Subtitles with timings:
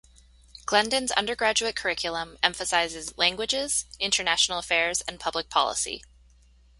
[0.65, 6.01] Glendon's undergraduate curriculum emphasizes languages, international affairs and public policy.